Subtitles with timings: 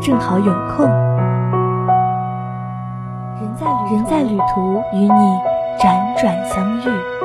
[0.00, 0.86] 正好有空。
[3.40, 5.38] 人在人在旅途，与你
[5.78, 7.17] 辗转相遇。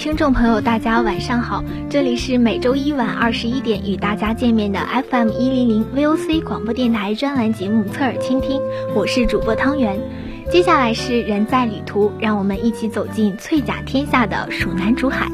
[0.00, 8.58] 听众朋友，大家晚上好，这里是每周一晚二十一点与大家见面的 FM 一零零 VOC 广播电台专栏节目《侧耳倾听》，
[8.94, 10.00] 我是主播汤圆。
[10.50, 15.30] 接下来是人在旅途，让我们一起走进翠甲天下的蜀南竹海。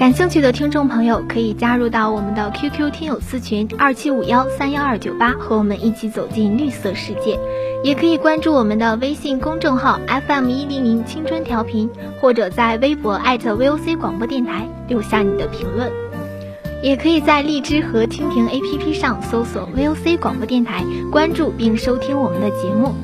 [0.00, 7.38] 感兴趣的听众朋友可以加入到我们的 QQ 听友四群二七五幺三幺二九八，和我们一起走进绿色世界。
[7.84, 15.92] 也可以关注我们的微信公众号 FM 一零零青春调频，或者在微博 @VOC 广播电台留下你的评论。
[16.82, 22.94] 也可以在荔枝和蜻蜓 APP 上搜索 VOC 广播电台，关注并收听我们的节目。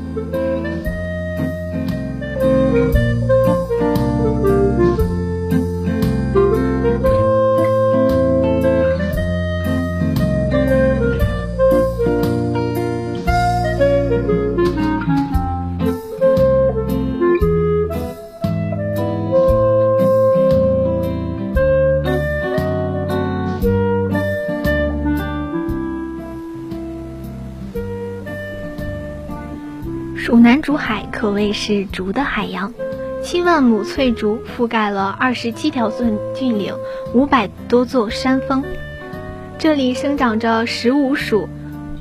[30.76, 32.72] 海可谓是竹的海洋，
[33.22, 36.74] 七万亩翠竹覆盖了二十七条峻峻岭，
[37.14, 38.64] 五百多座山峰。
[39.58, 41.48] 这里生长着十五属、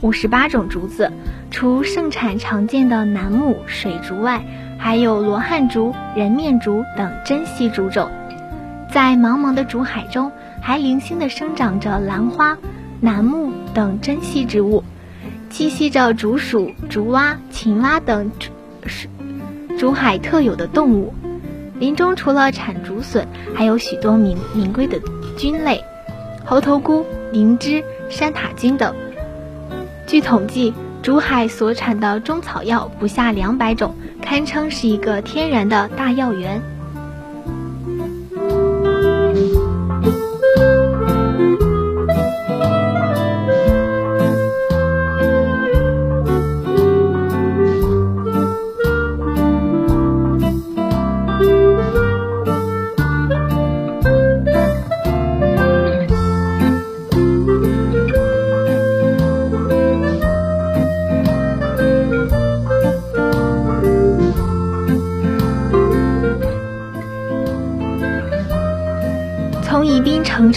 [0.02, 1.12] 五十八种竹子，
[1.52, 4.46] 除盛产常见的楠木、水竹外，
[4.78, 8.10] 还有罗汉竹、人面竹等珍稀竹种。
[8.92, 10.32] 在茫茫的竹海中，
[10.62, 12.58] 还零星地生长着兰花、
[13.02, 14.84] 楠木等珍稀植物。
[15.52, 18.30] 栖息着竹鼠、竹蛙、青蛙等
[18.86, 19.08] 是
[19.78, 21.14] 竹海特有的动物。
[21.78, 24.98] 林中除了产竹笋，还有许多名名贵的
[25.38, 25.84] 菌类，
[26.46, 28.96] 猴头菇、灵芝、山塔菌等。
[30.08, 36.62] 据统计，竹海所产的中草药不下两百种，堪称是一个天然的大药园。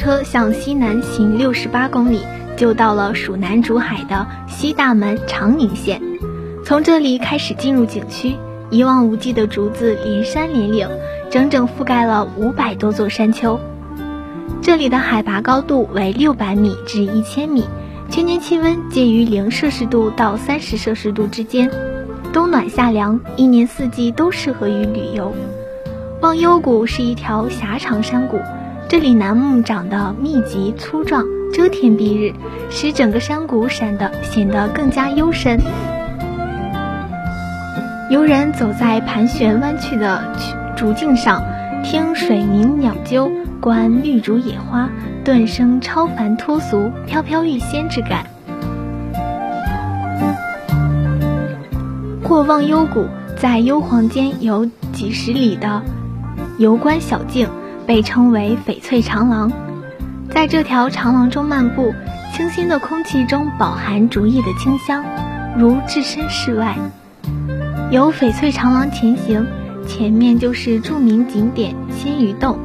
[0.09, 2.23] 车向西南行六十八公里，
[2.57, 6.01] 就到了蜀南竹海的西大门长宁县。
[6.65, 8.35] 从这里开始进入景区，
[8.71, 10.89] 一望无际的竹子连山连岭，
[11.29, 13.61] 整整覆盖了五百多座山丘。
[14.63, 17.67] 这里的海拔高度为六百米至一千米，
[18.09, 21.71] 全年气温介于零摄氏度到三十摄氏度之间，
[22.33, 25.35] 冬暖夏凉，一年四季都适合于旅游。
[26.23, 28.41] 忘忧谷是一条狭长山谷。
[28.89, 31.23] 这里楠木长得密集粗壮，
[31.53, 32.35] 遮天蔽日，
[32.71, 35.59] 使整个山谷闪得显得更加幽深。
[38.11, 40.35] 游人走在盘旋弯曲的
[40.75, 41.43] 竹径上，
[41.85, 44.89] 听水鸣鸟啾，观绿竹野花，
[45.23, 48.25] 顿生超凡脱俗、飘飘欲仙之感。
[52.23, 53.05] 过忘忧谷，
[53.37, 54.65] 在幽篁间有
[54.95, 55.83] 几十里的
[56.57, 57.47] 游观小径。
[57.89, 59.51] 被称为翡翠长廊，
[60.29, 61.95] 在这条长廊中漫步，
[62.35, 65.03] 清新的空气中饱含竹叶的清香，
[65.57, 66.77] 如置身事外。
[67.91, 69.47] 由翡翠长廊前行，
[69.87, 72.59] 前面就是著名景点鲜鱼洞。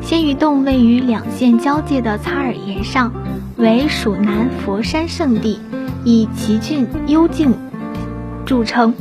[0.00, 3.12] 鲜鱼洞位于两县交界的擦耳岩上，
[3.58, 5.60] 为蜀南佛山圣地，
[6.02, 7.54] 以奇峻幽静
[8.44, 8.92] 著称。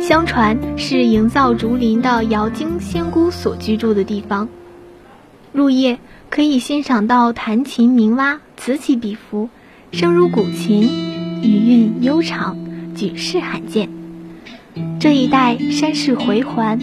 [0.00, 4.48] 相传是营造竹林的瑶京仙姑所居住的地方。
[5.52, 5.98] 入夜，
[6.30, 9.48] 可以欣赏到弹琴鸣蛙，此起彼伏，
[9.92, 10.82] 声如古琴，
[11.42, 12.56] 余韵悠长，
[12.94, 13.88] 举世罕见。
[15.00, 16.78] 这一带山势回环，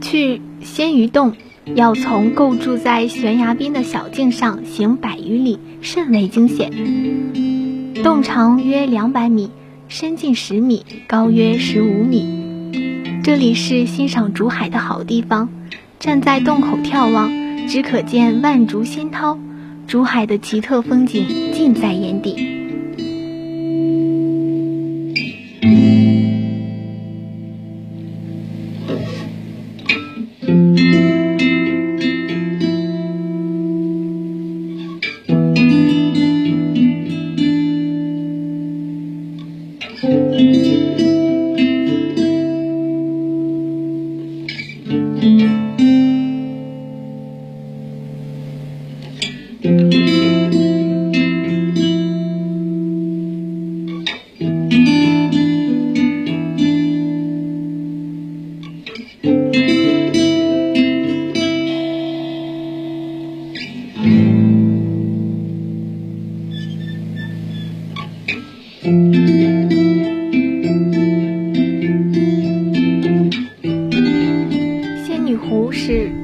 [0.00, 1.34] 去仙鱼洞
[1.74, 6.70] 要从构筑在悬崖边的小径上行百余里，甚为惊险。
[8.02, 9.50] 洞长约两百米，
[9.92, 12.26] 深近十米，高约十五米。
[13.22, 15.50] 这里是欣赏竹海的好地方，
[16.00, 17.30] 站在洞口眺望，
[17.68, 19.38] 只可见万竹仙涛，
[19.86, 22.61] 竹海的奇特风景尽在眼底。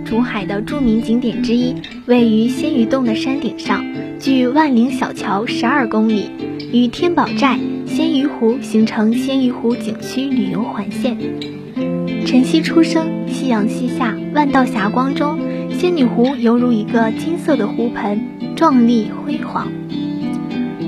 [0.08, 1.74] 竹海的著名景点之一，
[2.06, 3.84] 位于仙鱼洞的山顶上，
[4.18, 6.30] 距万灵小桥十二公里，
[6.72, 11.18] 与天宝寨、仙鱼湖形成仙鱼湖景区旅游环线。
[12.24, 15.38] 晨曦初升，夕阳西下，万道霞光中，
[15.78, 18.18] 仙女湖犹如一个金色的湖盆，
[18.56, 19.68] 壮丽辉煌。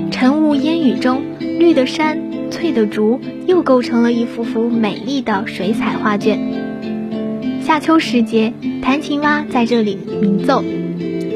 [0.09, 6.39] 晨雾烟雨中，绿的山、翠的竹，又构成了一幅幅美丽的水彩画卷。
[7.61, 8.51] 夏秋时节。
[8.81, 10.63] 弹琴蛙在这里鸣奏，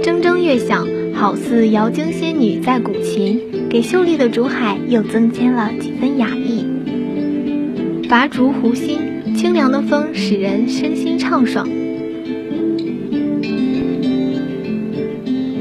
[0.04, 3.40] 铮铮乐响，好似瑶京仙女在鼓琴，
[3.70, 6.66] 给秀丽的竹海又增添了几分雅意。
[8.10, 9.00] 伐竹湖心，
[9.36, 11.68] 清凉的风使人身心畅爽。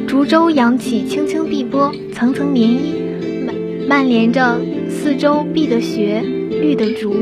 [0.06, 3.54] 竹舟扬起青青碧波，层层涟漪，蔓
[3.88, 4.58] 蔓连着
[4.88, 7.14] 四周碧的雪，绿的竹。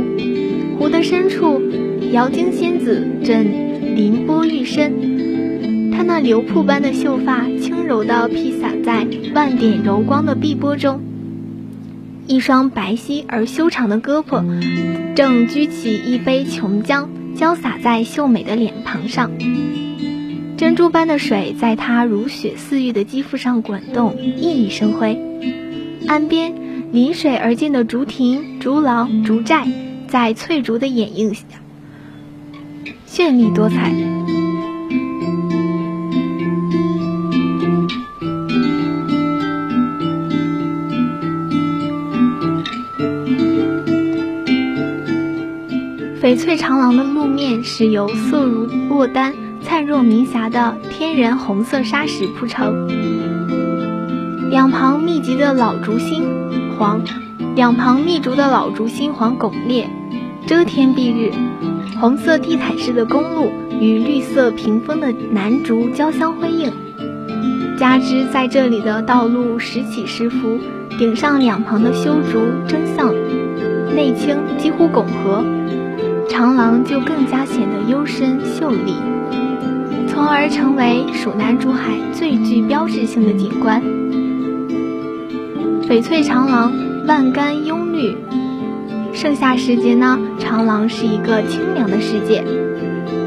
[0.78, 1.60] 湖的深处，
[2.12, 3.71] 瑶京仙子正。
[3.94, 11.00] 凌波玉身，她那流瀑般的秀发轻柔地披洒在万点柔光的碧波中，
[12.26, 14.42] 一双白皙而修长的胳膊
[15.14, 19.30] 正举起一杯琼浆，浇洒在秀美的脸庞上。
[20.56, 25.20] 珍珠般的水在她如雪似玉的肌肤上滚动，熠熠生辉。
[26.06, 26.54] 岸边
[26.92, 29.66] 临水而建的竹亭、竹廊、竹寨，
[30.08, 31.44] 在翠竹的掩映下。
[33.14, 33.92] 绚丽多彩。
[46.22, 52.88] 翡翠长廊的路面是由色如落丹、灿若明霞的天然红色砂石铺成，
[54.48, 56.24] 两旁密集的老竹心
[56.78, 57.02] 黄，
[57.54, 59.90] 两旁密竹的老竹心黄拱列，
[60.46, 61.30] 遮天蔽日。
[62.00, 66.72] 红色地毯式的公路与绿色屏风的楠竹交相辉映，
[67.78, 70.58] 加之在这里的道路时起时伏，
[70.98, 73.14] 顶上两旁的修竹争向
[73.94, 75.44] 内倾，几乎拱合，
[76.28, 78.94] 长廊就更加显得幽深秀丽，
[80.08, 83.81] 从而成为蜀南竹海最具标志性的景观。
[85.88, 86.72] 翡翠长廊，
[87.06, 88.17] 万竿拥绿。
[89.22, 92.43] 盛夏时节呢，长廊是一个清凉的世界。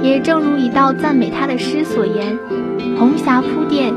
[0.04, 2.38] 也正如一道赞美他的诗所言
[3.00, 3.94] ：“红霞铺垫，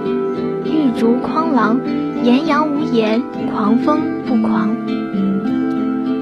[0.65, 1.81] 玉竹匡廊，
[2.23, 4.77] 岩阳无言，狂风不狂。”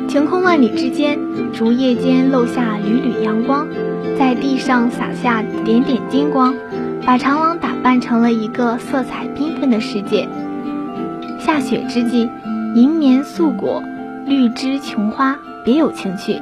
[0.09, 1.19] 晴空万里之间，
[1.53, 3.69] 竹叶间漏下缕缕阳光，
[4.19, 6.55] 在地上洒下点点金光，
[7.05, 10.27] 把长廊打扮成了一个色彩缤纷的世界。
[11.39, 12.31] 下雪之际，
[12.75, 13.83] 银棉素裹，
[14.25, 15.39] 绿枝琼花。
[15.67, 16.41] 别有情趣，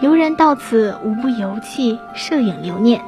[0.00, 3.00] 游人到此无不游憩、摄影留念。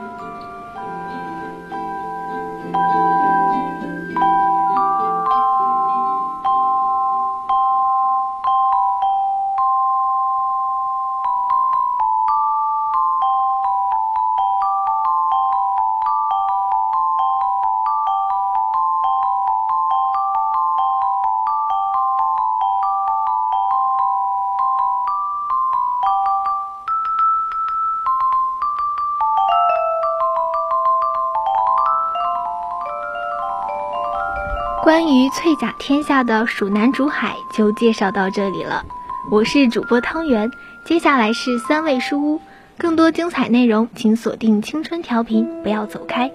[34.85, 38.85] 关于翠甲天下的蜀南竹海就介绍到这里了。
[39.31, 40.51] 我是主播汤圆，
[40.85, 42.41] 接下来是三味书屋，
[42.77, 46.31] 更多精彩内容请锁定青春调频，不要走开。